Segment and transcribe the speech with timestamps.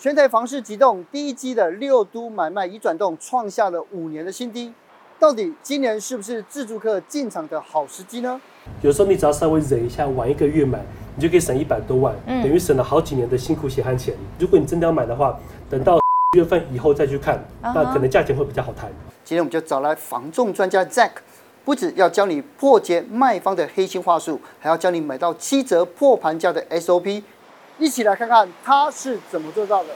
[0.00, 4.72] 全台房市急冻，第一季的六都买卖已转动创下了五年的新低。
[5.18, 8.40] 到底今年是不是自住客进场的好时机呢？
[8.80, 10.80] 有时候你只要稍微忍一下，晚一个月买，
[11.16, 14.14] 你就可以省一百多万，嗯、等于省了好几年的辛苦血汗钱。
[14.38, 15.36] 如果你真的要买的话，
[15.68, 15.98] 等到
[16.36, 18.88] 月份以后再去看，那可能价钱会比较好谈。
[19.24, 21.10] 今天我们就找来房仲专家 Zack，
[21.64, 27.24] 不止要教你破解卖方的黑心话术，还要教你买到七折破盘价的 SOP。
[27.78, 29.90] 一起来看看他是怎么做到的。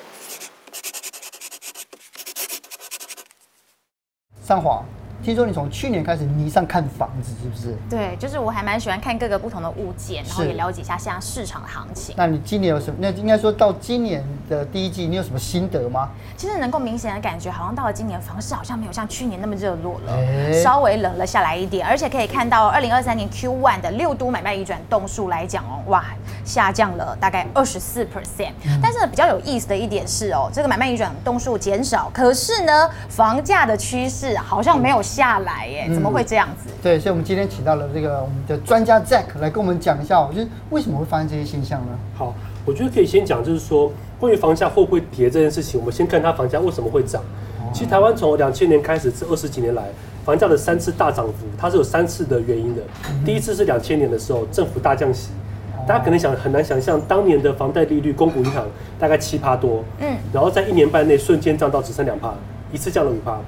[4.45, 4.85] 上滑。
[5.23, 7.77] 听说你从去年开始迷上看房子，是不是？
[7.89, 12.13] 对，就是我还蛮喜欢看各个不同的物件，然后也了解一下现在市场的行情。
[12.19, 12.97] 那你今年有什么？
[13.01, 16.09] 那应该说到今年的第一季，你有什么心得吗？
[16.37, 21.87] 其实能够明显的感觉，好像到了今年，房市好像没有像去年那么热络了，欸、稍微冷了下来一点。
[21.87, 26.05] 而且可以看到，二零二三年 Q one 的六都买卖移转栋数来讲哦，哇，
[26.45, 28.51] 下降了大概二十四 percent。
[28.83, 35.01] 但是比较有意思的一点是哦，这个买卖移转栋数减少，可是呢，房价的趋势好像没有。
[35.13, 35.91] 下来耶？
[35.93, 36.71] 怎么会这样子？
[36.71, 41.89] 嗯、对，所以我们今天请到了这个我们的专家 Jack 来跟我们讲一下，就是为什么会发生这些现象呢？
[42.17, 47.21] 好，我觉得可以先讲，就是说关于房价会不会跌这件事情，我们先看它房价为什么会涨。
[47.61, 49.85] 哦、其实台湾从两千年开始这二十几年来，
[50.25, 52.83] 房价的三次大涨幅，它是有三次的原因的。
[53.11, 55.29] 嗯、第一次是两千年的时候，政府大降息，
[55.77, 58.67] 哦、大家可能想很难想象，当年的房贷利率，公股银行
[58.99, 62.33] 大概七趴多，嗯，然后在一年半内瞬间降到只剩两趴，
[62.73, 63.39] 一次降了五趴。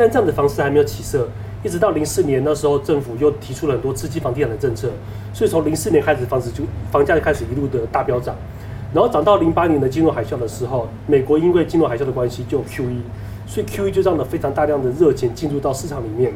[0.00, 1.28] 但这样的房市还没有起色，
[1.62, 4.88] 一直到零四年那时候，政府又提出了很多刺激房地产的政策，
[5.34, 8.34] 所以从零四年开始，房子就房价就开始一路的大飙涨，
[8.94, 13.02] 然后涨到零八年的金融海啸的时候，美国因为金融海啸的关系就 QE，
[13.46, 16.32] 所以 QE 就让了非常大量的热钱进入到市场里面，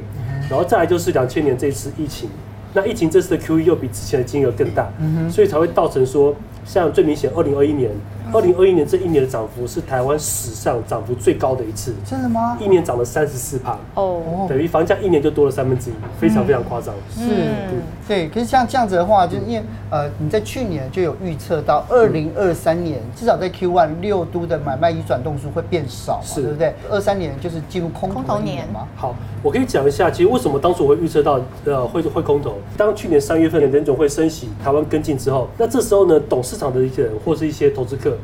[0.51, 2.29] 然后再来就是两千年这一次疫情，
[2.75, 4.93] 那疫情这次的 QE 又比之前的金额更大，
[5.31, 7.91] 所以才会造成说，像最明显二零二一年。
[8.33, 12.57] 二零二一年这一年的涨幅是台湾史上涨幅最高的一次，真的吗？
[12.61, 16.95] 一年涨了三十四趴哦，等于房价一年就多了三分之一，非常非常夸张。
[17.15, 17.21] 是，
[18.09, 18.29] 对。
[18.29, 26.75] 可是像这样子的话，就是因为呃，你在去年就有预测到二零二三年至少在 Q one 六都的买卖移转动数会变少，是，对不对？
[26.91, 28.89] 二三年就是进入空头年嘛。
[28.97, 32.55] 好，我可以讲一下，其实为什么当初我会预测到呃会会空头？
[32.77, 38.17] 当去年三月份的联总会升息，台湾跟进之后，那这时候呢，懂市场的一些人或是一些投资客。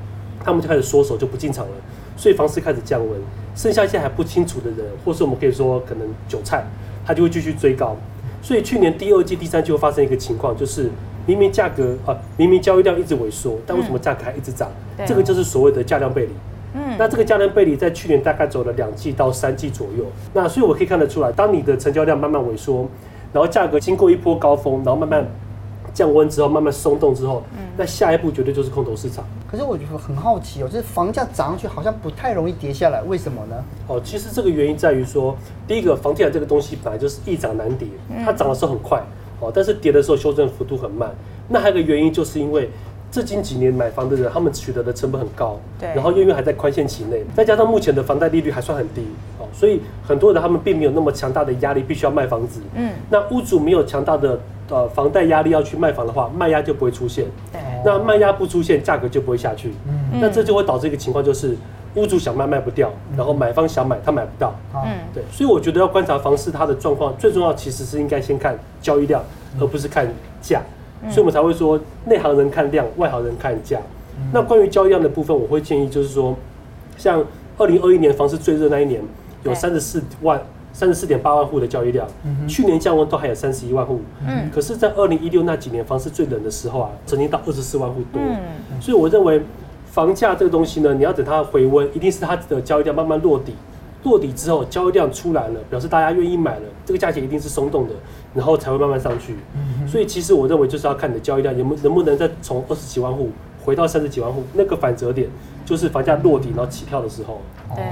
[0.45, 1.73] 他们就开始缩手，就不进场了，
[2.17, 3.21] 所以房市开始降温。
[3.55, 6.65] 剩下一些还不清楚的人，或是我们可以说可能韭菜，
[7.05, 7.97] 他就会继续追高。
[8.41, 10.91] 所以去年第二季、第三季会发生一个情况，就是
[11.27, 14.71] 明明价格啊，明明交易量一直萎缩，但为什么价格还一直涨？
[14.97, 16.33] 嗯、这个就是所谓的价量背离。
[16.73, 20.07] 嗯，那这个价量背离在去年大概走了两季到三季左右。
[20.33, 22.89] 那所以我可以看得出来，当你的成交量慢慢萎缩，
[23.33, 25.27] 然后价格经过一波高峰，然后慢慢。
[25.93, 29.25] 降温之后，慢慢松动之后，嗯、那下一步绝对就是空头市场。
[29.51, 33.57] 可是我觉得很好奇哦，就是房价涨上去好像不太容易跌下来，为什么呢？
[33.89, 35.37] 哦，其实这个原因在于说，
[35.67, 37.89] 第一个，房地产这个东西本来就是易涨难跌，
[38.25, 39.03] 它涨的时候很快，
[39.41, 41.11] 哦，但是跌的时候修正幅度很慢。
[41.49, 42.71] 那还有一个原因，就是因为
[43.11, 49.03] 最近几年买房的人，他们取得的成本很高，对，然后因为还在宽限期内，再加上目前的房贷利率还算很低，
[49.41, 52.61] 哦，所以很多人他们并没有那么强大的压力，必须要卖房子。
[52.77, 54.39] 嗯，那屋主没有强大的。
[54.71, 57.27] 呃，房贷压力要去卖房的话，卖压就不会出现。
[57.53, 59.75] 对，那卖压不出现，价格就不会下去。
[59.87, 61.57] 嗯，那这就会导致一个情况，就是
[61.97, 64.55] 屋主想卖卖不掉，然后买方想买他买不到。
[64.75, 69.21] 嗯，对，所以我觉得要观察房市它的状况，最重要其实是应该先看交易量，
[69.61, 70.07] 而不是看
[70.41, 70.63] 价。
[71.09, 73.81] 所以我们才会说，内行人看量，外行人看价。
[74.33, 76.37] 那关于交易量的部分，我会建议就是说，
[76.97, 77.25] 像
[77.59, 79.03] 二零二一年房市最热那一年，
[79.43, 80.41] 有三十四万。
[80.73, 89.43] 三十四点八万户的交易量，嗯、去年降温都还有三十一万户，嗯，可是，在二零一六那几年房市最冷的时候啊，曾经到二十四万户多，嗯、所以我认为
[89.87, 93.55] 房价这个东西呢，你要等它回温，一定是它的交易量慢慢落底，
[94.05, 97.95] 落底之后交易量出来了，表示大家愿意买了，这个价钱一定是松动的，
[98.33, 103.31] 然后才会慢慢上去，嗯、所以其实我认为就是要看你的交易量能不能不能再从二十几万户
[103.65, 105.29] 回到三十几万户，那个反折点
[105.67, 107.41] 就是房价落底然后起跳的时候。
[107.73, 107.85] 对，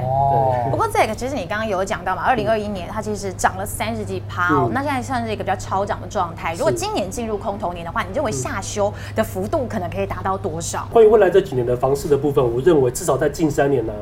[1.15, 6.55] 其实你刚刚有讲到嘛，二零二一年它其实涨了三十几趴哦，那现在算是一个比较超涨的状态。
[6.55, 10.89] 如果今年进入空头年的话，你认为下修的幅度可能可以达到多少？
[10.93, 13.93] 关于未来这几年的房市的部分，我认为至少在近三年呢，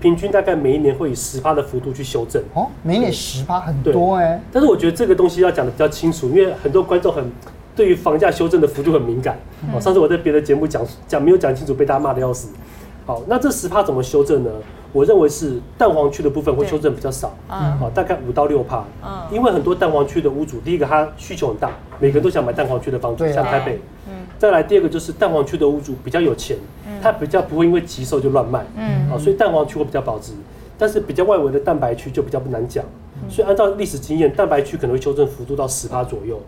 [0.00, 2.42] 平均大概每一年会以十趴的幅度去修正。
[2.54, 4.40] 哦，每一年十趴很多哎。
[4.52, 7.24] 但是我觉得这个东西要讲的比较清楚，因为很多观众很
[7.74, 9.36] 对于房价修正的幅度很敏感。
[9.72, 12.48] 哦，上次我在别的节目讲讲没有讲清楚，被大家骂的要死。
[13.04, 14.50] 好，那这十趴怎么修正呢？
[14.92, 26.56] 我认为是蛋黄区的部分会修正比较少，嗯，好，大概五到六趴，嗯，因为很多蛋黄区的屋主，第一个他需求很大，每个人都想买蛋黄区的房子，像台北，嗯，再来第二个就是蛋黄区的屋主比较有钱，
[27.02, 30.32] 他比较不会因为急售就乱卖，嗯，啊，所以蛋黄区会比较保值。
[30.78, 32.84] 但是比较外围的蛋白区就比较不难讲，
[33.30, 36.38] 所以按照历史经验，蛋白区可能会修正幅度到十趴左右。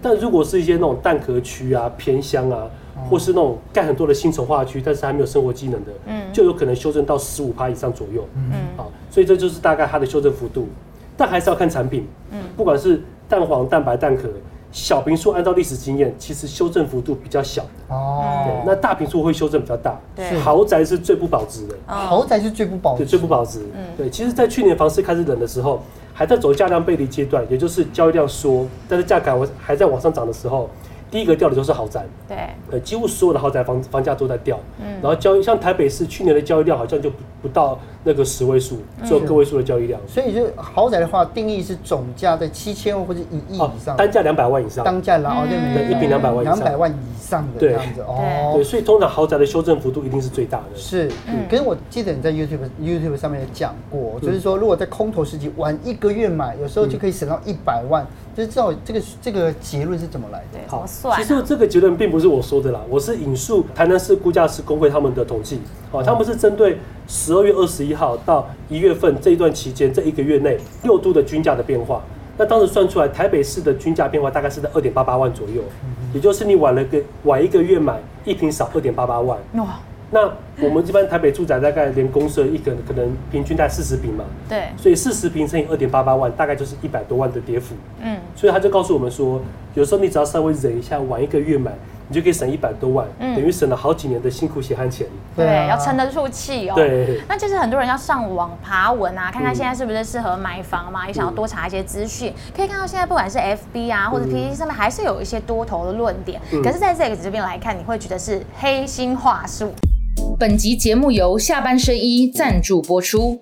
[0.00, 2.70] 但如果是一些那种蛋壳区啊、偏乡啊，
[3.08, 5.92] 或是那种盖很多的新城化区，但是还没有生活机能的，
[6.32, 8.26] 就有可能修正到十五趴以上左右。
[8.34, 10.68] 嗯，好，所以这就是大概它的修正幅度，
[11.16, 12.06] 但还是要看产品。
[12.30, 14.28] 嗯，不管是蛋黄、蛋白、蛋壳。
[14.70, 18.24] 小坪数按照历史经验，其实修正幅度比较小哦。
[18.46, 20.00] 对，那大坪数会修正比较大。
[20.16, 21.74] 对，豪宅是最不保值的。
[21.86, 23.60] 豪宅是最不保值，最不保值。
[23.76, 24.08] 嗯，对。
[24.08, 25.82] 其实，在去年房市开始冷的时候，
[26.14, 30.70] 还在走价量背离阶段，也就是交易量缩，但是价格还还在往上涨的时候。
[31.12, 32.36] 第一个掉的就是豪宅，对，
[32.70, 40.00] 呃，几乎所有的豪宅房房价都在掉，嗯，然后交易像台北市去年的交易量好像就不不到那个十位数，只有个位数的交易量。
[40.08, 50.64] 所以就豪宅的话，定义是总价在七千万或者一亿以上，单价两百万以上，单价然后对一平两百万以上，两百万以上的这样子哦，对，所以通常豪宅的修正幅度一定是最大的。
[50.74, 51.10] 是，
[51.50, 58.06] 可是我记得你在 YouTube YouTube 上面也讲过，就是说如果在空头时期晚一个月买，有时候就可以省到一百万。
[58.34, 60.58] 就是知道这个这个结论是怎么来的？
[60.66, 61.20] 好算。
[61.20, 65.60] 其实这个结论并不是我说的啦，我是引述台南市估价师工会他们的统计。
[65.90, 72.02] 哦，他们是针对十二月二十一号到一月份这一段期间这一个月内六都的均价的变化。
[72.38, 75.62] 那当时算出来，台北市的均价变化大概是在二点八八万左右，
[76.14, 79.38] 也就是你晚了个晚一个月买一瓶少二点八八万。
[79.56, 79.78] 哇。
[80.14, 80.30] 那
[80.60, 87.74] 我们一般台北住宅大概连公设一个可能平均在四十平嘛，对，所以四十平乘以二点八八万，大概就是一百多万的跌幅。
[88.02, 89.40] 嗯，所以他就告诉我们说，
[89.72, 91.72] 有时候你只要稍微忍一下，晚一个月买，
[92.08, 95.06] 你就可以省一百多万，嗯、等于省了好几年的辛苦血汗钱。
[95.34, 96.74] 对，要撑得住气哦。
[96.76, 97.22] 对。
[97.26, 102.30] 那就是很多人要上网爬文啊，看看现在是不是适合买房嘛，嗯、也想要多查一些资讯。
[102.54, 106.38] 可以看到现在不管是 FB 啊或者 PTT 上面，还是有一些多头的论点。
[106.52, 109.72] 嗯、可是在 Zack 这边来看，你会觉得是黑心话术。
[110.42, 113.40] 本集节目由下半身衣赞助播出。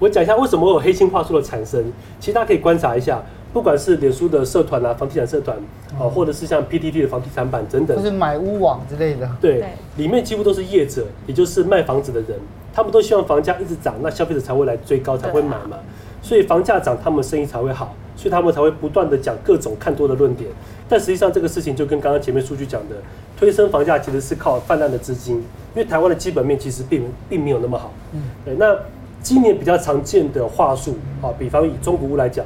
[0.00, 1.92] 我讲一下为什么会有黑心话术的产生。
[2.18, 5.56] 其实大家可以观察一下，不管是脸书的社团啊、房地产社团
[5.96, 9.64] 啊，或者是像 PTT 的房地产版等等，就是买屋网之类的，对，
[9.96, 12.36] 里面几乎都是业者，也就是卖房子的人，
[12.74, 15.78] 他们都希望房价一直涨，那消费者才会来追高，才会买嘛。
[16.20, 20.50] 所以房价涨，他们生意才会好，所以他们才会不断的讲各种看多的论点。
[20.88, 22.96] 但实际上，这个事情就跟刚刚前面数据讲的，
[23.38, 25.42] 推升房价其实是靠泛滥的资金，因
[25.76, 27.92] 为台湾的基本面其实并并没有那么好。
[28.14, 28.54] 嗯，对。
[28.54, 28.74] 那
[29.22, 32.42] 今年比较常见的话术啊，比方以中古屋来讲，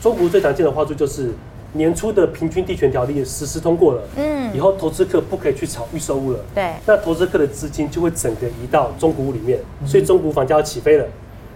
[0.00, 1.30] 中古屋最常见的话术就是
[1.72, 11.06] 年初的平均地权条例实施通过了，嗯，以后投资客不可以去炒预售屋了，对，那投资客的资金就会整个移到中古屋里面，所以中古房价要起飞了，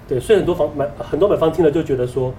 [0.08, 2.32] 对，所以很多房买很多买方听了就觉得说，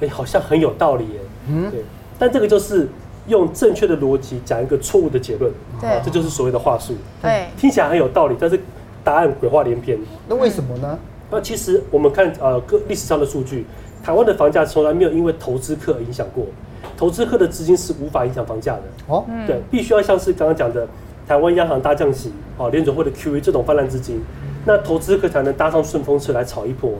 [0.00, 1.82] 哎，好像很有道理耶，嗯，对，
[2.20, 2.88] 但这个就是。
[3.28, 6.94] 用正确的逻辑讲一个错误的结论，对，这就是所谓的话术。
[7.22, 8.58] 对，听起来很有道理，但是
[9.04, 9.98] 答案鬼话连篇。
[10.28, 10.98] 那为什么呢？
[11.30, 13.66] 那其实我们看呃各历史上的数据，
[14.02, 16.46] 台湾的房价从来没有因为投资客影响过，
[16.96, 18.82] 投资客的资金是无法影响房价的。
[19.06, 20.88] 哦，对，必须要像是刚刚讲的
[21.26, 24.22] 台湾央行大降息，哦，联准会的 QE 这种泛滥资金，
[24.64, 26.92] 那投资客才能搭上顺风车来炒一波。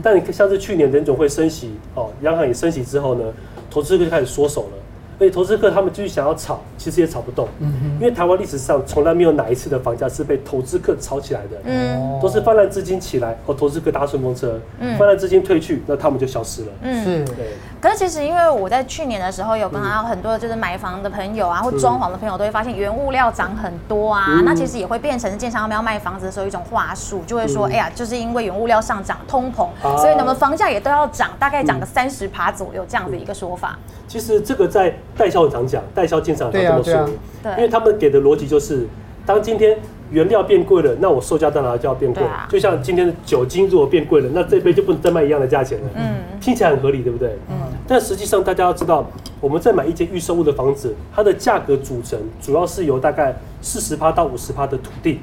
[0.00, 3.24] 但你像是去年联总会升息，哦，央行也升息之后呢，
[3.68, 4.81] 投资客就开始缩手了。
[5.22, 17.52] 所以投资客他们继续想要炒，其实也炒不动，因为台湾历史上从来没有哪一次的房价是被投资客炒起来的，嗯，都是泛滥资金起来，和投资客搭顺风车，嗯，泛滥资金退去，那他们就消失了，嗯，是，对。
[17.80, 29.68] 可是其实因为我在去年的时候有跟他很多就是买房的朋友啊，或装潢的朋友都会发现原物料涨很多啊，那其实也会变成建商他们要卖房子的时候一种话术，就会说，哎呀，就是因为原物料上涨，通膨，
[29.98, 33.78] 所以那么房价也都要涨，大概涨个三十趴左右这样的一个说法。
[34.08, 37.08] 其实这个在代销很常讲，代销建商常这么说，
[37.42, 38.86] 对，因为他们给的逻辑就是，
[39.26, 39.78] 当今天
[40.10, 42.22] 原料变贵了，那我售价当然就要变贵。
[42.48, 45.90] 就像今天的酒精如果变贵了，那这杯就不能再卖一样的价钱了。
[45.94, 47.36] 嗯，听起来很合理，对不对？
[47.50, 47.56] 嗯。
[47.86, 49.04] 但实际上大家要知道，
[49.40, 55.20] 我们在买一间预售屋的房子，它的价格组成主要是由大概四十趴到五十趴的土地，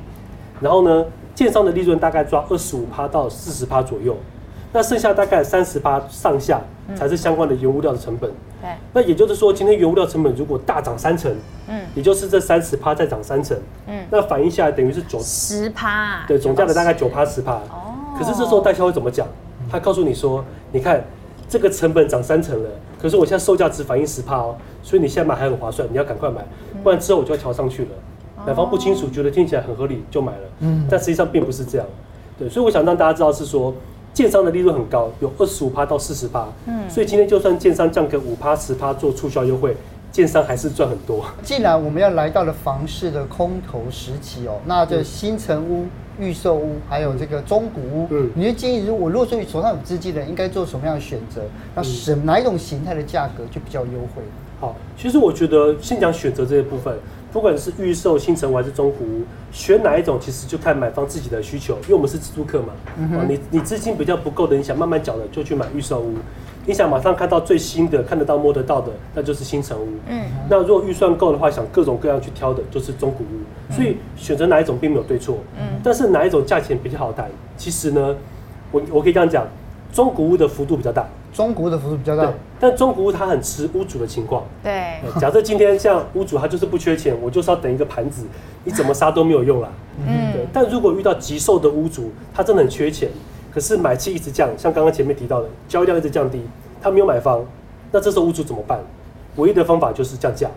[0.59, 4.15] 然后呢，建商的利润大概抓二十五趴到四十趴左右。
[4.71, 6.61] 那剩下大概三十趴上下
[6.95, 8.29] 才是相关的原物料的成本。
[8.61, 8.69] 对。
[8.93, 11.35] 那也就是说，今天原物料成本如果大涨三成，
[11.67, 13.57] 嗯，也就是这三十趴再涨三成，
[13.87, 16.23] 嗯，那反映下来等于是九十趴。
[16.27, 17.53] 对，总价的大概九趴十趴。
[17.53, 17.95] 哦。
[18.17, 19.27] 可是这时候代销会怎么讲？
[19.71, 21.03] 他告诉你说，你看
[21.47, 22.69] 这个成本涨三成了，
[23.01, 26.45] 可是我现在售价只反映十趴哦，所以你现在买还很划算，你要赶快买，
[26.83, 27.89] 不然之后我就要调上去了。
[28.45, 31.87] 买方不清楚，觉得听起来很合理就买了，嗯，但实际上并不是这样。
[32.37, 33.73] 对，所以我想让大家知道是说。
[34.19, 39.73] 建商的利润很高，有二十五趴到四十趴，嗯，所以今天就算建商降个五趴十趴做促销优惠，
[40.11, 41.23] 建商还是赚很多。
[41.41, 45.85] 既然我们要来到了房市的空头时期哦，那这新城屋、
[46.19, 51.43] 预售屋还有这个中古屋，嗯，你就建议，如果如果说手上有资金的人，应该做什么样的选择？
[51.73, 54.21] 那什哪一种形态的价格就比较优惠？
[54.59, 56.93] 好，其实我觉得先讲选择这一部分。
[57.31, 59.21] 不管是预售、新成还是中古屋，
[59.51, 62.73] 选哪一种其实就看买方自己的需求，因为我们是自住客嘛。
[62.97, 66.15] 嗯、哼你你资金比较不够的，你想慢慢缴的，就去买预售屋；
[66.65, 69.87] 你想马上看到最新的、看得到摸得到的，那就是新城屋。
[70.07, 73.73] 嗯，那如果预算够的话，想各种各样去挑的，就是中古屋。
[73.73, 75.37] 所以选择哪一种并没有对错。
[75.57, 77.29] 嗯，但是哪一种价钱比较好谈？
[77.55, 78.15] 其实呢，
[78.71, 79.45] 我我可以这样讲，
[79.93, 81.05] 中古屋的幅度比较大。
[81.31, 84.43] 中古屋的幅度比较大，但中古屋它很吃屋主的情况。
[84.63, 88.25] 对，假设今天像屋主他就是不缺钱，我就是要等一个盘子，
[88.63, 89.69] 你怎么杀都没有用啦。
[90.05, 90.45] 嗯，对。
[90.51, 93.09] 但如果遇到急售的屋主，他真的很缺钱，
[93.53, 96.41] 可是买气一直降，像刚刚前面提到的，交易量一直降低，
[96.81, 97.45] 他没有买房，
[97.91, 98.79] 那这时候屋主怎么办？
[99.35, 100.49] 唯一的方法就是降价。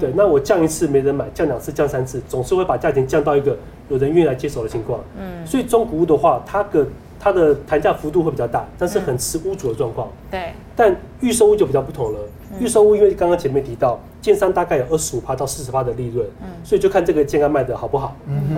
[0.00, 3.54] 对，那我降一次没人买，降两次、降三次，总是会把价钱降到一个
[3.90, 4.98] 有人愿意来接手的情况。
[5.18, 6.86] 嗯，所以中古屋的话，它的
[7.18, 10.08] 它的谈价幅度会比较大，但是很吃屋主的状况。
[10.30, 12.18] 对，但预售屋就比较不同了。
[12.60, 18.14] 预售屋因为刚刚前面提到，建商大概有二十五趴到四十趴的利润，嗯，所以就看这个建案卖的好不好。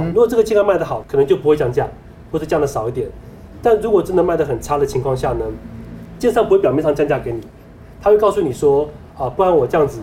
[0.08, 1.88] 如果这个建案卖的好，可能就不会降价，
[2.30, 3.08] 或者降的少一点。
[3.62, 5.44] 但如果真的卖的很差的情况下呢，
[6.18, 7.40] 建商不会表面上降价给你，
[8.02, 10.00] 他会告诉你说啊，不然我这样子，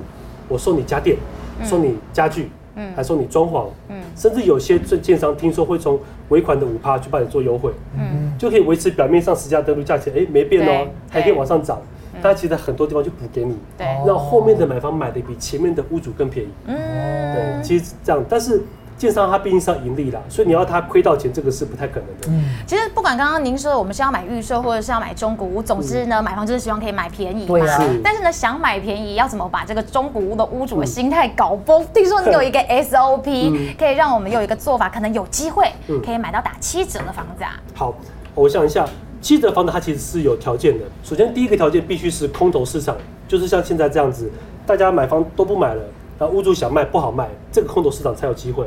[0.48, 1.18] 我送你家电，
[1.64, 2.44] 送你家具。
[2.44, 2.50] 嗯，
[2.96, 6.00] 还送你装潢，嗯，甚至有些这建商听说会从
[6.30, 11.82] 尾款的五趴去帮你做优惠，嗯，就可以维持表面上实价登录价钱，哎，没变哦，还可以往上涨，
[12.22, 16.76] 但其实很多地方就补给你，对，让后面的买方买的比前面的屋主更便宜，嗯，
[17.34, 18.62] 对，其实这样，但是。
[19.04, 22.28] 建商它毕竟是要盈利啦，所以你要它亏到钱，这个是不太可能的。
[22.30, 27.48] 嗯，其实不管刚刚您说我们是要买预售或者是要买中古屋，总之呢，买房就是希望可以买便宜嘛。
[27.48, 27.84] 对啊。
[28.02, 31.86] 但是呢，想买便宜，要怎么把这个中古屋的屋主的心态搞崩？
[31.94, 35.70] 听说你有一个 SOP，可以让我们有一个做法，可能有机会
[36.06, 37.60] 可以买到打七折的房子啊。
[37.76, 37.94] 好，
[38.34, 38.88] 我想一下，
[39.22, 40.86] 七折房子它其实是有条件的。
[41.04, 42.96] 首先，第一个条件必须是空头市场，
[43.28, 44.32] 就是像现在这样子，
[44.66, 45.84] 大家买房都不买了。
[46.24, 48.66] 那屋主想卖不好卖，这个空头市场才有机会。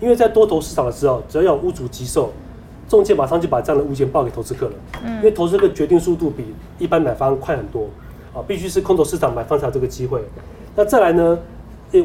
[0.00, 2.32] 因为在多头市场的时候，只要有屋主急售，
[2.88, 4.72] 中介马上就把这样的物件报给投资客了。
[5.18, 7.88] 因为投资客决定速度比一般买方快很多
[8.32, 10.22] 啊，必须是空头市场买方才有这个机会。
[10.74, 11.38] 那再来呢？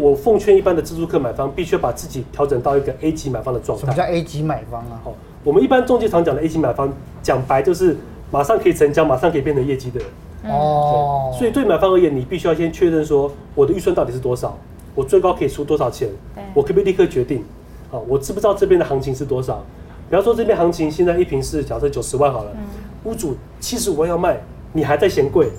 [0.02, 3.86] 我奉劝一般的自住客买方，必须要把自己调整到一个 A 级买方的状态。
[3.86, 5.00] 什么叫 A 级买方啊？
[5.04, 5.14] 好，
[5.44, 7.98] 我们一般中介常讲的 A 级买方，讲白就是
[8.30, 10.54] 马上可以成交，马上可以变成业绩的人。
[10.54, 11.34] 哦。
[11.36, 14.56] 所以对买方而言，你必须要先确认说，我的预算到底是多少。
[14.96, 16.10] 我最高可以出多少钱？
[16.54, 17.44] 我可不可以立刻决定？
[17.92, 19.64] 好，我知不知道这边的行情是多少？
[20.10, 22.62] 比方说这边行情现在一平是假设九十万好了，嗯、
[23.04, 24.40] 屋主七十五万要卖，
[24.74, 25.50] 你还在嫌贵，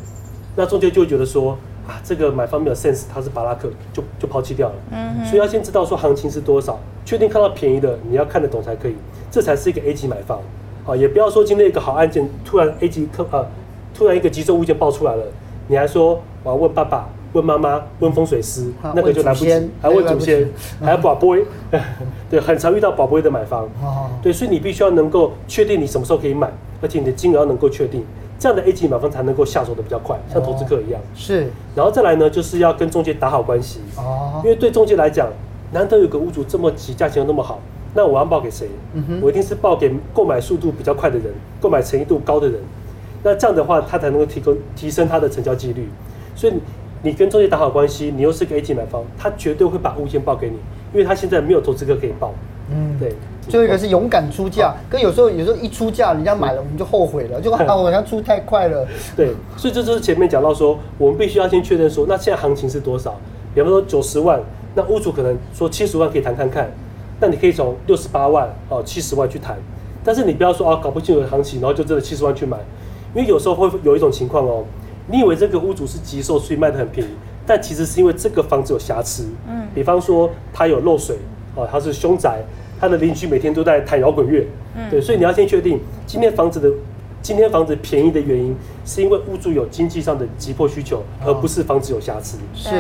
[0.57, 1.57] 那中介就会觉得说
[1.87, 4.75] 啊，这个买方没有 sense，他是巴拉克，就就抛弃掉了。
[4.91, 8.97] 嗯哼，所以要先知道说行情是多少，确定看到便宜的，你要看得懂才可以，
[9.31, 10.41] 这才是一个 A 级买方。
[10.87, 13.47] 啊，也不要说今天一个好案件，突然 A 级客啊，
[13.95, 15.25] 突然一个急售物件爆出来了，
[15.69, 17.09] 你还说我要问爸爸。
[17.33, 20.49] 问妈妈，问风水师，啊、那个就来不及，还问祖先，
[20.81, 21.45] 还 要宝贝，
[22.29, 26.51] 对，很常遇到宝贝的买方，啊、对，所以你必须要能够确定你什么时候可以买，
[26.83, 28.05] 而且你的金额要能够确定，
[28.37, 31.01] 这样的 A 级买方才能够下手的比较快，像投资客一样。
[31.15, 35.29] 是，然后再来呢，就是要跟中介打好关系，哦，因为对中介来讲，
[35.73, 37.61] 难得有个屋主这么急，价钱又那么好，
[37.95, 38.69] 那我要报给谁？
[38.95, 42.61] 嗯、我一定是报给购买速度比较快的人，购买诚意度高的人，
[43.23, 45.89] 那这样的话，他才能够提供提升他的成交几率，
[46.35, 46.55] 所以。
[47.03, 50.57] 你跟中介打好关系，你又是个 A 级买方，他绝对会把物件报给你，
[50.93, 52.35] 因为他现在没有投资客可以报。
[52.71, 53.15] 嗯，对。
[53.49, 58.87] 最后一个是勇敢出价，跟有时候有时候一出价，人家买了我们就后悔了，就啊我好像出太快了。
[59.17, 63.19] 对，所以这就是前面讲到说，我们必须要先确认说，那现在行情是多少？
[63.55, 64.41] 比方说九十万，
[64.75, 66.71] 那屋主可能说七十万可以谈看看，
[67.19, 69.57] 那你可以从六十八万哦七十万去谈，
[70.05, 72.59] 但是你不要说啊搞不清楚行情，然后就真的七十万去买，
[73.15, 74.65] 因为有时候会有一种情况哦。
[75.11, 77.11] 你以为这个屋主是急售，所以卖的很便宜，
[77.45, 79.27] 但其实是因为这个房子有瑕疵。
[79.49, 81.17] 嗯，比方说它有漏水，
[81.57, 82.41] 哦，它是凶宅，
[82.79, 84.47] 它的邻居每天都在弹摇滚乐。
[84.77, 86.71] 嗯，对，所以你要先确定今天房子的
[87.21, 92.39] 今天房子便宜的原因，是因为屋主有经济上的急迫需求，而不是房子有瑕疵。
[92.55, 92.71] 是，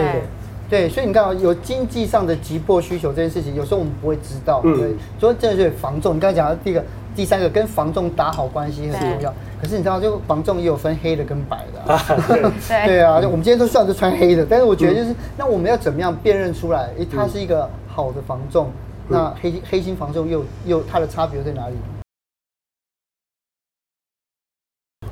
[0.69, 4.63] 对，所以你看啊，有经济上的急迫需求这件事情，有时候我们不会知道。
[4.65, 6.15] 嗯，所以这是防重。
[6.15, 6.85] 你刚才讲的第一个。
[7.15, 11.99] 第三个跟房仲打好关系很重要，可是你知道，就房仲也有分黑的跟白的。
[12.87, 16.91] 对啊，就我们今天都算是穿黑的，但是我觉得就是，那我们要怎么样辨认出来？
[16.99, 18.71] 诶，他是一个好的房仲，
[19.09, 21.75] 那黑黑心房仲又又它的差别在哪里？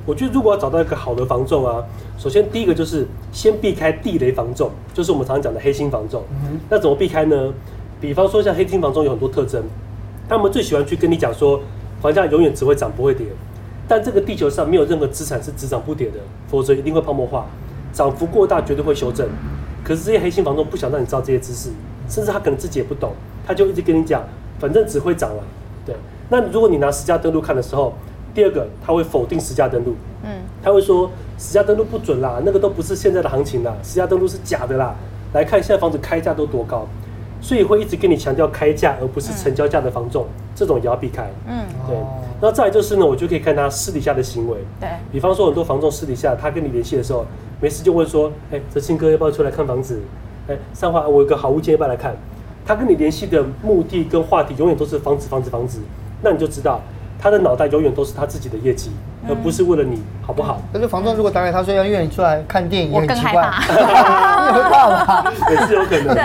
[0.05, 1.83] 我觉得如果要找到一个好的房仲啊，
[2.17, 6.23] 首先第一个就是先避开地雷房仲，就是我们常常讲的黑心房仲。
[6.31, 7.53] 嗯、那怎么避开呢？
[8.01, 9.63] 比方说像黑心房仲有很多特征，
[10.27, 11.61] 他们最喜欢去跟你讲说，
[12.01, 13.27] 房价永远只会涨不会跌。
[13.87, 17.45] 但这个地球上没有任何资产是只涨不跌的，否则一定会泡沫化，
[17.91, 19.27] 涨幅过大绝对会修正。
[19.83, 21.69] 可是这些黑心房东不想让你知道这些知识，
[22.07, 23.13] 甚至他可能自己也不懂，
[23.47, 24.21] 他就一直跟你讲，
[24.59, 25.43] 反正只会涨了。
[25.85, 25.95] 对，
[26.29, 27.93] 那如果你拿实价登录看的时候，
[28.35, 30.29] 第二个他会否定实价登录，嗯，
[30.61, 34.93] 他会说实价登录不准啦，那个都不是现在的行情啦，实价登录是假的啦。
[35.33, 36.87] 来看现在房子开价都多高，
[37.41, 41.29] 所以会一直跟你强调开价而不是成交价的房仲，嗯、这种也要避开。
[41.47, 41.95] 嗯，对。
[42.41, 44.57] 那再来就是呢，我就可以看他私底下的行为。
[44.79, 47.25] 对，比方说很多房仲私底下他跟你联系的时候，
[47.61, 49.99] 没事就问说，哎，哲青哥要不要出来看房子？
[50.47, 52.15] 哎，三华我有个好物件要不要来看？
[52.65, 55.79] 他跟你联系的目的跟话题永远都是房子房子房子，
[56.21, 56.79] 那你就知道
[57.19, 58.91] 他的脑袋永远都是他自己的业绩。
[59.29, 60.61] 而不是为了你好不好？
[60.73, 63.59] 可是房东如果打给他说要约你出来看电影，我更害怕。
[64.49, 65.31] 你会怕吗？
[65.49, 66.15] 也是有可能。
[66.15, 66.23] 对，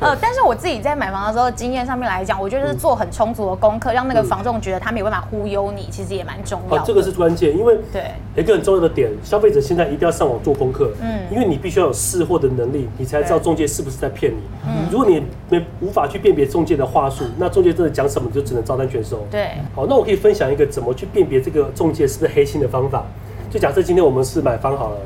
[0.00, 6.82] 呃，但是我自己在买房的时候经验上面来讲，我觉得是做很充足的功课，让那个房仲觉得他没有办法忽悠你，其实也蛮重要的。
[6.86, 8.02] 这个是关键，因为对
[8.36, 10.92] 一个很重要的点，消费者现在一定要上网做功课。
[11.00, 14.38] 嗯，因为你必须要有试货的能力，你才知道中介是不是在骗你。
[14.66, 19.26] 嗯，如果你没无法去辨别中介的话术，那中介真的讲什么，你就只能照单全收。
[19.30, 23.02] 对，好，那我可以分享一个怎么去辨别这个中介是不是黑心的方法。
[23.50, 24.98] 就假设今天我们是买方好了，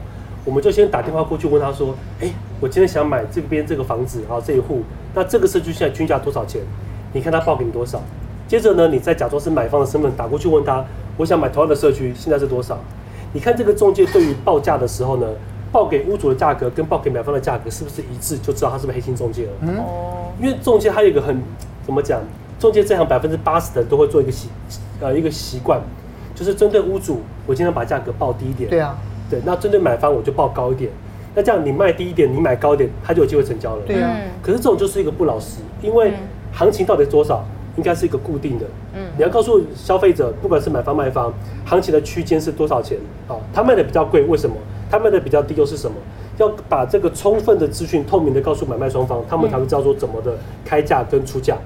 [0.45, 4.83] 我们就先打电话过去问他说：“哎、欸，我今天想买这边这个房子啊，这一户，
[5.15, 6.61] 那这个社区现在均价多少钱？
[7.13, 8.03] 你看他报给你多少？
[8.49, 10.85] 接着呢，你再假装是买方的身份打过去问他，
[11.17, 12.77] 我想买同样的社区，现在是多少？
[13.33, 15.27] 你看这个中介对于报价的时候呢，
[15.71, 19.53] 报给屋主的价格跟报给买方的价格是不是一致，就知道他是不是黑心中介了。
[19.61, 19.77] 嗯，
[20.41, 21.41] 因为中介他有一个很
[21.85, 22.21] 怎么讲，
[22.59, 24.49] 中介这行百分之八十的人都会做一个习
[25.01, 25.81] 呃一个习惯。
[26.41, 28.71] 就是针对屋主，我尽量把价格报低一点。
[28.71, 28.97] 对啊，
[29.29, 30.91] 对，那针对买方我就报高一点。
[31.35, 33.83] 那这样你卖低一点，你买高一点，他就有机会成交了。
[33.87, 34.17] 对啊。
[34.41, 36.15] 可是这种就是一个不老实，因为
[36.51, 37.45] 行情到底是多少，
[37.77, 38.65] 应该是一个固定的。
[38.95, 39.03] 嗯。
[39.19, 41.31] 你要告诉消费者，不管是买方卖方，
[41.67, 42.97] 行情的区间是多少钱？
[43.29, 44.57] 啊，他卖的比较贵，为什么？
[44.91, 45.95] 他卖的比较低又是什么？
[46.39, 50.33] 要把这个充分的资讯透明的告诉买卖双方，他们才会知道说怎么的
[50.65, 51.59] 开价跟出价。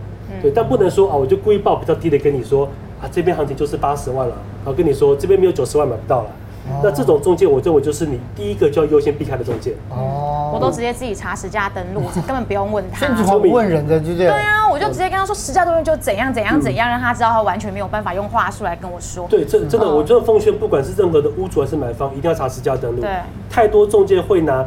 [0.42, 2.68] 对，但不能说啊，我就故意报比较低的跟你说。
[3.00, 6.30] 啊，这边行情就是八十万了，然后跟你说这边没有九十万买不到了。
[6.66, 9.74] 哦、那这种中介，我认为就是你第一个就要优先避开的中介。
[9.90, 13.04] 哦，我都直接自己查实价登录， 根本不用问他。
[13.06, 14.34] 甚至乎问人的，就这样。
[14.34, 19.26] 对啊，我就直接跟他说实价登录就怎样怎样怎样，让他知道他完全没有办法用话术来跟我说。
[19.28, 23.02] 对，这真的，我真的奉劝，不管是任何的屋主还是买方，一定要查实价登录。
[23.02, 23.10] 对，
[23.50, 24.66] 太多中介会拿。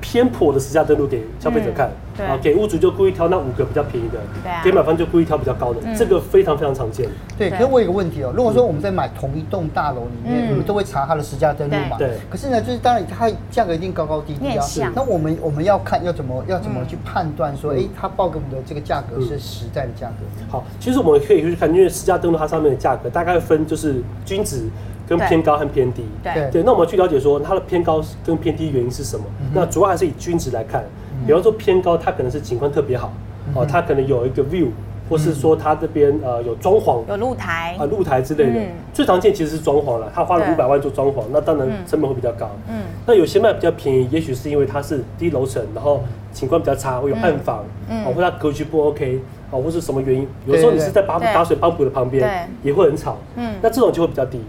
[0.00, 1.86] 偏颇的实价登录给消费者看，
[2.18, 7.08] 啊、嗯，给屋主就故意挑那五个比较便宜的，啊、给买方就故意挑比较高的，嗯、这个非常非常常见。
[7.36, 11.96] 对，可是我有个问题哦，如果说我们在买同一栋大楼里面，嗯、我们都会查它的实价登录嘛？
[11.98, 12.12] 对。
[12.30, 14.92] 可是呢，就是当然它价格一定高高低低啊。
[14.94, 20.24] 那我们我们要看要怎么要怎么去判断说，哎、嗯，它报给我们的这个价格是实在的价格？
[20.48, 24.68] 好，其实我们可以去看，因为实价登录它上面的价格大概分就是均值。
[25.08, 26.50] 跟偏高和偏低，对。
[26.52, 29.24] 对，那我们去了解说它的偏高跟偏低原因是什么？
[29.40, 30.84] 嗯、那主要还是以均值来看，
[31.26, 33.12] 比方说偏高，它可能是景观特别好，
[33.54, 34.68] 哦，它可能有一个 view，
[35.08, 42.50] 或是说它这边呃有装潢，有露台啊露台之类的，嗯、最常见其实是装潢了，他花了五百万做装潢，那当然成本会比较高。
[42.68, 49.20] 嗯，那有些卖比较便宜，也许是因为它是低楼层，然后景观比较差，会有暗房，嗯，哦，或者它格局不 OK。
[49.50, 50.28] 哦，或是什么原因？
[50.46, 53.16] 有时候你是在打打水帮补的旁边，也会很吵。
[53.36, 54.40] 嗯，那这种就会比较低。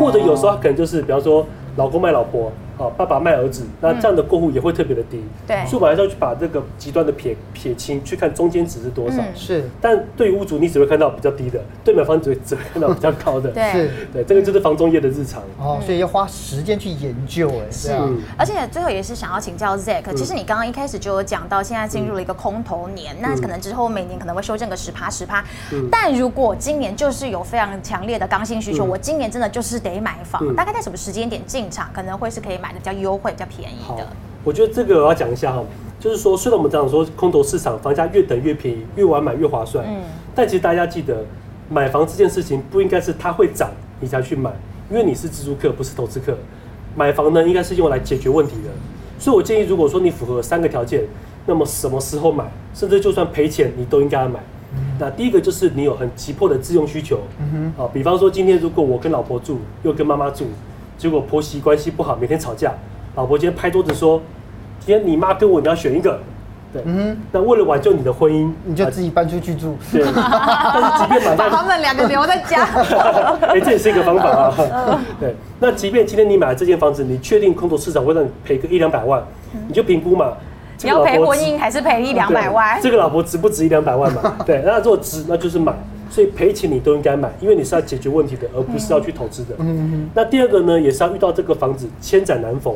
[0.00, 2.50] 或者有时候他可能就是，比方说老公卖老婆。
[2.76, 5.24] 好，爸爸卖儿子，那这样的过户也会特别的低。
[5.46, 9.22] 对，所以还是要去把这个极端的撇撇清，去看中间值是多少。
[9.34, 13.50] 是，但对于屋主，你只会看到比较低的；对买方只会只会看到比较高的。
[13.50, 15.42] 对，对，这个就是房中业的日常。
[15.58, 17.92] 哦，所以要花时间去研究，哎，是。
[18.36, 25.42] 而且最后也是想要请教 Zack，其实你刚刚一开始就有讲到，现在进入了一个空头年，那可能之后每年可能会修正个十趴十趴。
[25.90, 32.65] 但如果今年就是有非常强烈的刚性需求，我今年真的就是得买房，大概在什么时间点进场，可能会是可以买。
[32.66, 34.04] 买的比较优惠、比较便宜的。
[34.04, 35.62] 好，我觉得这个我要讲一下哈，
[36.00, 39.86] 就是说，虽然我们常常说，空头市场房价越等越便宜，越晚买越划算。
[39.86, 40.02] 嗯。
[40.34, 41.24] 但其实大家记得，
[41.68, 44.50] 买房这件事情不应该是它会涨你才去买，
[44.90, 46.36] 因为你是自住客，不是投资客。
[46.96, 48.70] 买房呢，应该是用来解决问题的。
[49.16, 51.04] 所以我建议，如果说你符合三个条件，
[51.46, 54.40] 那么什么时候买，甚至就算赔钱，你都应该要买。
[54.74, 54.96] 嗯。
[54.98, 57.20] 那第一个就是你有很急迫的自用需求。
[57.38, 57.84] 嗯哼。
[57.84, 60.46] 啊，比方说今天如果我跟老婆住，又跟妈妈住。
[60.96, 62.72] 结果婆媳关系不好，每天吵架。
[63.14, 64.20] 老婆今天拍桌子说
[64.80, 66.18] ：“今天你妈跟我，你要选一个。”
[66.72, 69.76] 对，嗯，那为了挽救你的婚姻，你就自己搬出去住。
[69.92, 72.64] 对，但是即便买把他们两个留在家，
[73.48, 75.00] 哎，这也是一个方法啊。
[75.20, 79.22] 对，那即便今天你买了这间房子，你确定空头市场会让你赔个一两百万，
[79.68, 80.32] 你就评估嘛。
[80.82, 82.78] 你要赔婚姻还是赔一两百万？
[82.82, 84.34] 这个老婆值不值一两百万嘛？
[84.44, 85.72] 对，那如果值，那就是买。
[86.08, 89.54] 所以赔钱你都应该买，因为你是要解决问题的，而不是要去投资的。
[89.58, 90.10] 嗯嗯。
[90.14, 92.74] 那第二个呢，也是要遇到这个房子千载难逢。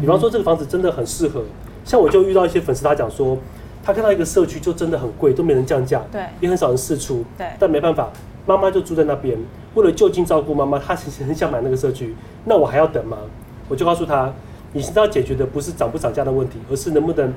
[0.00, 1.42] 比方说这个房子真的很适合，
[1.84, 3.36] 像我就遇到一些粉丝，他讲说，
[3.84, 7.46] 他看到一个社区就真的很贵，都没人降价，对，也很少人试出，对。
[7.58, 8.10] 但没办法，
[8.46, 9.36] 妈妈就住在那边，
[9.74, 12.14] 为了就近照顾妈妈，他其实很想买那个社区。
[12.46, 13.18] 那我还要等吗？
[13.68, 14.32] 我就告诉他，
[14.72, 17.32] 你现在要解决的不是涨不涨价的问题，而是能不能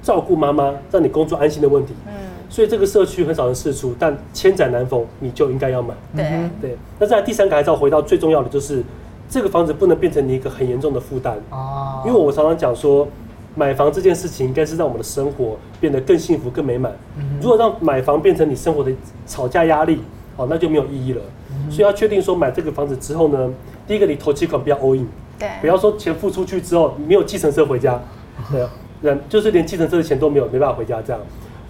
[0.00, 1.94] 照顾妈妈，让你工作安心的问题。
[2.06, 2.12] 嗯。
[2.48, 5.94] 所以这个社区很少人试出，但千载难逢，你就应该要买。
[6.16, 6.78] 对对。
[6.98, 8.82] 那在第三个还是要回到最重要的，就是。
[9.30, 12.02] 这个房子不能变成你一个很严重的负担哦！
[12.06, 13.06] 因为我常常讲说，
[13.54, 16.90] 买房这件事情应该是让我们的生活变得更幸福、更美满。
[17.38, 18.90] 如果让买房变成你生活的
[19.26, 20.00] 吵架压力，
[20.38, 21.20] 哦，那就没有意义了。
[21.68, 23.52] 所以要确定说，买这个房子之后呢，
[23.86, 25.06] 第一个你投期款不要 all in，
[25.38, 28.00] 对，不要说钱付出去之后没有计程车回家，
[28.50, 28.66] 对，
[29.02, 31.20] 人就是连计程车的钱都没有，没办法回家这样，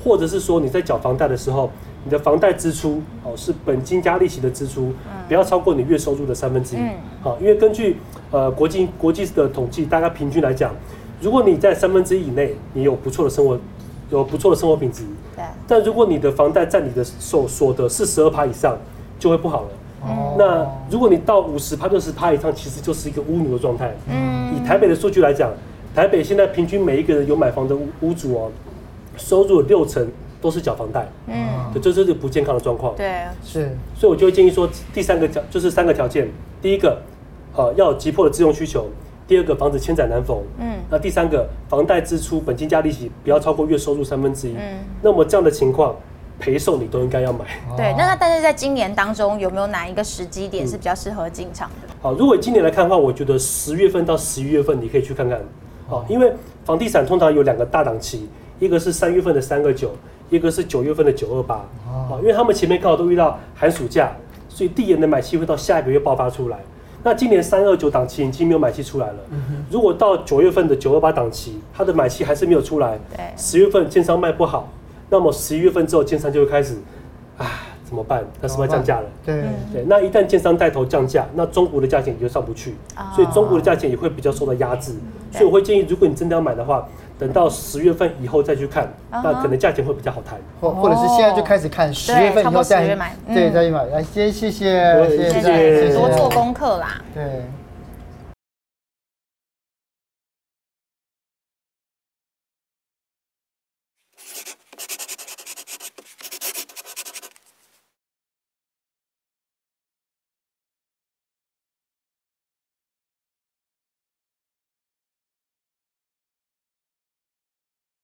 [0.02, 1.70] 或者是说你在缴房贷的时候。
[2.04, 4.94] 你的房贷支出哦，是本金加利息的支出，
[5.26, 6.78] 不要超过你月收入的三分之一。
[7.20, 7.96] 好，因为根据
[8.30, 10.72] 呃国际国际的统计，大概平均来讲，
[11.20, 13.58] 如果你在三分之一以内，你有不错的生活，
[14.10, 15.02] 有不错的生活品质。
[15.36, 15.44] 对。
[15.66, 18.78] 但如果你的房贷占你的所所得四十二趴以上，
[19.18, 19.68] 就会不好了。
[20.02, 20.36] 哦。
[20.38, 23.92] 那如果你到五十趴、六十趴以上，其实就是一个屋奴的状态。
[24.08, 24.54] 嗯。
[24.56, 25.50] 以台北的数据来讲，
[25.94, 28.50] 台北现在平均每一个人有买房的屋屋主哦，
[29.18, 30.08] 收入六成。
[30.40, 31.34] 都是缴房贷，嗯，
[31.74, 32.94] 这就是不健康的状况。
[32.94, 36.30] 对，是，所以我就会建议说，第三个条就是三个条件，
[36.62, 36.96] 第一个，
[37.56, 38.82] 呃，要有急迫的自用需求；
[39.26, 44.54] 第二个，房子千载难逢，嗯，那第三个，房贷支出本金加利息不要超过月收入三分之一。
[44.56, 45.96] 嗯，那么这样的情况，
[46.38, 47.44] 陪送你都应该要买。
[47.76, 51.88] 对，那那但是在今年当中，有没有哪一个时机点是比较适合进场的？
[52.00, 55.40] 好，如果今年来看的话，我觉得十月份到十一月份你可以去看看，
[55.88, 56.32] 好，因为
[56.64, 58.28] 房地产通常有两个大档期，
[58.58, 59.90] 一个是三月份的三个九。
[60.30, 61.54] 一个是九月份的九二八，
[61.86, 64.12] 啊，因为他们前面刚好都遇到寒暑假，
[64.46, 66.58] 所以递延的买气会到下一个月爆发出来。
[67.02, 69.14] 那今年三二九档期已经没有买气出来了。
[69.70, 73.00] 如果到九月份的九二八档期，它的买气还是没有出来，
[73.38, 74.68] 十月份建商卖不好，
[75.08, 76.74] 那么十一月份之后建商就会开始，
[77.38, 77.46] 啊，
[77.82, 78.22] 怎么办？
[78.42, 79.06] 那是不是要降价了？
[79.24, 82.74] 对对，那一旦建商带头降价，那中国的价钱也就上不去，
[83.16, 84.92] 所以中国的价钱也会比较受到压制。
[85.32, 86.86] 所以我会建议，如果你真的要买的话。
[87.18, 92.86] 等到十月份以后再去看，那可能价钱会比较好谈，或或者是现在就开始看，十月份以后再
[93.34, 93.84] 对再去买。
[93.86, 97.02] 来，先谢谢，谢谢，多做功课啦。
[97.12, 97.44] 对。